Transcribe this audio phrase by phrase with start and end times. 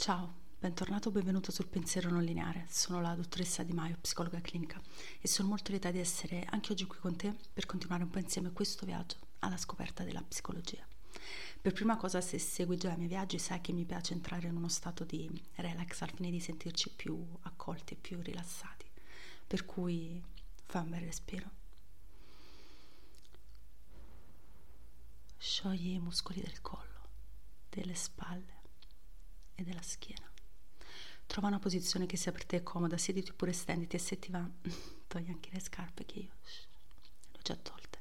[0.00, 2.64] Ciao, bentornato o benvenuto sul pensiero non lineare.
[2.70, 4.80] Sono la dottoressa Di Maio, psicologa clinica,
[5.20, 8.18] e sono molto lieta di essere anche oggi qui con te per continuare un po'
[8.18, 10.82] insieme questo viaggio alla scoperta della psicologia.
[11.60, 14.56] Per prima cosa, se segui già i miei viaggi, sai che mi piace entrare in
[14.56, 18.86] uno stato di relax al fine di sentirci più accolti e più rilassati.
[19.46, 20.18] Per cui
[20.64, 21.50] fa un bel respiro.
[25.36, 27.08] Sciogli i muscoli del collo,
[27.68, 28.59] delle spalle
[29.60, 30.28] e della schiena.
[31.26, 34.44] Trova una posizione che sia per te comoda, siediti oppure stenditi e se ti va,
[35.06, 36.30] togli anche le scarpe che io
[37.32, 37.98] le ho già tolte.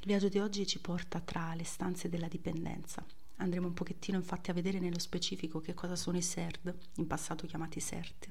[0.00, 3.04] Il viaggio di oggi ci porta tra le stanze della dipendenza.
[3.36, 7.46] Andremo un pochettino infatti a vedere nello specifico che cosa sono i SERD, in passato
[7.46, 8.30] chiamati SERT.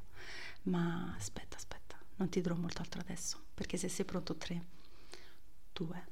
[0.63, 4.65] Ma aspetta, aspetta, non ti dirò molto altro adesso, perché se sei pronto 3,
[5.73, 6.07] 2,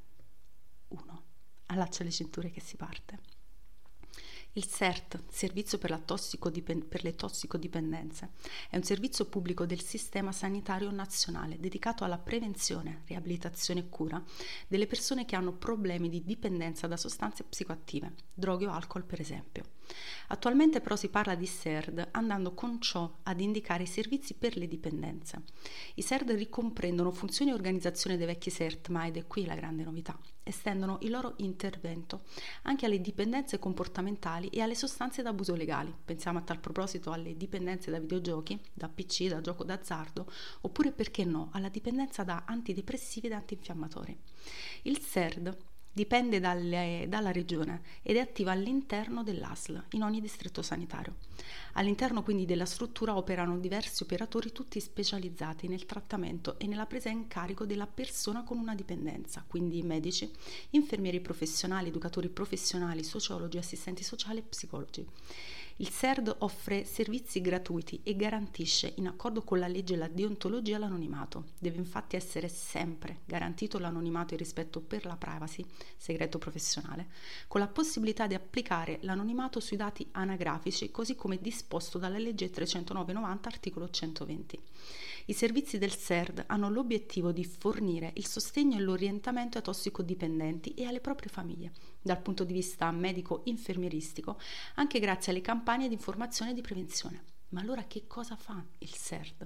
[0.88, 1.24] 1,
[1.68, 3.20] allaccia le cinture che si parte.
[4.54, 8.32] Il CERT, Servizio per, tossicodipend- per, le tossicodipendenze,
[8.70, 14.22] è un servizio pubblico del Sistema Sanitario Nazionale dedicato alla prevenzione, riabilitazione e cura
[14.68, 19.64] delle persone che hanno problemi di dipendenza da sostanze psicoattive, droghe o alcol per esempio.
[20.28, 24.68] Attualmente però si parla di SERD andando con ciò ad indicare i servizi per le
[24.68, 25.44] dipendenze.
[25.96, 29.84] I SERD ricomprendono funzioni e organizzazione dei vecchi SERT, ma ed è qui la grande
[29.84, 32.24] novità, estendono il loro intervento
[32.64, 35.94] anche alle dipendenze comportamentali e alle sostanze d'abuso legali.
[36.04, 40.30] Pensiamo a tal proposito alle dipendenze da videogiochi, da PC, da gioco d'azzardo,
[40.62, 44.18] oppure perché no, alla dipendenza da antidepressivi ed antinfiammatori.
[44.84, 45.58] Il SERD
[45.92, 51.16] dipende dalle, dalla regione ed è attiva all'interno dell'ASL, in ogni distretto sanitario.
[51.74, 57.28] All'interno quindi della struttura operano diversi operatori tutti specializzati nel trattamento e nella presa in
[57.28, 60.30] carico della persona con una dipendenza, quindi medici,
[60.72, 65.06] infermieri professionali, educatori professionali, sociologi, assistenti sociali e psicologi.
[65.82, 70.78] Il SERD offre servizi gratuiti e garantisce, in accordo con la legge e la deontologia,
[70.78, 71.46] l'anonimato.
[71.58, 75.66] Deve infatti essere sempre garantito l'anonimato e il rispetto per la privacy,
[75.98, 77.08] segreto professionale,
[77.48, 83.40] con la possibilità di applicare l'anonimato sui dati anagrafici, così come disposto dalla legge 309-90,
[83.46, 84.60] articolo 120.
[85.26, 90.86] I servizi del SERD hanno l'obiettivo di fornire il sostegno e l'orientamento ai tossicodipendenti e
[90.86, 91.72] alle proprie famiglie,
[92.02, 94.40] dal punto di vista medico-infermieristico,
[94.76, 97.24] anche grazie alle campagne di informazione e di prevenzione.
[97.50, 99.46] Ma allora che cosa fa il SERD?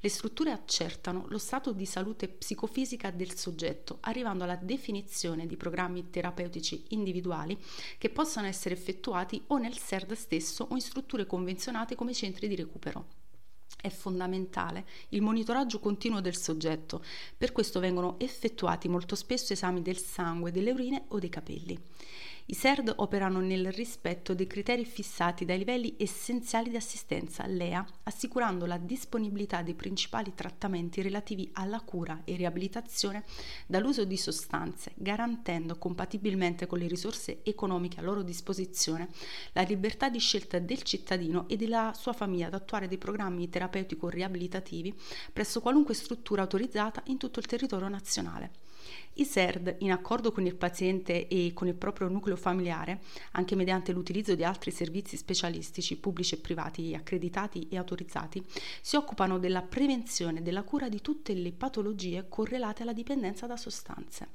[0.00, 6.10] Le strutture accertano lo stato di salute psicofisica del soggetto, arrivando alla definizione di programmi
[6.10, 7.58] terapeutici individuali
[7.96, 12.56] che possano essere effettuati o nel SERD stesso o in strutture convenzionate come centri di
[12.56, 13.19] recupero.
[13.76, 17.02] È fondamentale il monitoraggio continuo del soggetto,
[17.36, 21.78] per questo vengono effettuati molto spesso esami del sangue, delle urine o dei capelli.
[22.50, 28.66] I SERD operano nel rispetto dei criteri fissati dai livelli essenziali di assistenza LEA, assicurando
[28.66, 33.22] la disponibilità dei principali trattamenti relativi alla cura e riabilitazione
[33.68, 39.10] dall'uso di sostanze, garantendo compatibilmente con le risorse economiche a loro disposizione
[39.52, 44.92] la libertà di scelta del cittadino e della sua famiglia ad attuare dei programmi terapeutico-riabilitativi
[45.32, 48.69] presso qualunque struttura autorizzata in tutto il territorio nazionale.
[49.14, 53.00] I SERD, in accordo con il paziente e con il proprio nucleo familiare,
[53.32, 58.42] anche mediante l'utilizzo di altri servizi specialistici pubblici e privati accreditati e autorizzati,
[58.80, 63.56] si occupano della prevenzione e della cura di tutte le patologie correlate alla dipendenza da
[63.56, 64.28] sostanze.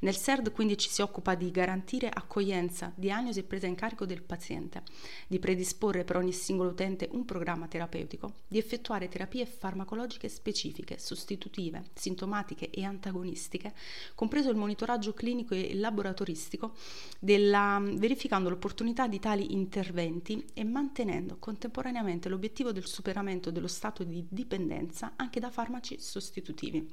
[0.00, 4.22] Nel SERD quindi ci si occupa di garantire accoglienza, diagnosi e presa in carico del
[4.22, 4.82] paziente,
[5.26, 11.84] di predisporre per ogni singolo utente un programma terapeutico, di effettuare terapie farmacologiche specifiche, sostitutive,
[11.94, 13.74] sintomatiche e antagonistiche,
[14.14, 16.74] compreso il monitoraggio clinico e laboratoristico,
[17.18, 24.26] della, verificando l'opportunità di tali interventi e mantenendo contemporaneamente l'obiettivo del superamento dello stato di
[24.28, 26.88] dipendenza anche da farmaci sostitutivi.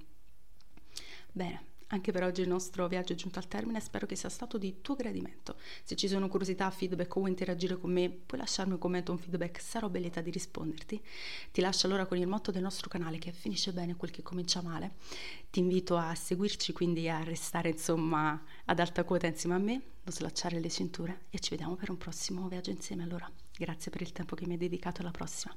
[1.32, 4.58] Bene, anche per oggi il nostro viaggio è giunto al termine, spero che sia stato
[4.58, 5.56] di tuo gradimento.
[5.84, 9.16] Se ci sono curiosità, feedback o vuoi interagire con me, puoi lasciarmi un commento o
[9.16, 11.02] un feedback, sarò bellita di risponderti.
[11.52, 14.62] Ti lascio allora con il motto del nostro canale che finisce bene quel che comincia
[14.62, 14.96] male.
[15.50, 20.14] Ti invito a seguirci, quindi a restare insomma ad alta quota insieme a me, non
[20.14, 23.32] slacciare le cinture e ci vediamo per un prossimo viaggio insieme allora.
[23.58, 25.56] Grazie per il tempo che mi hai dedicato, alla prossima.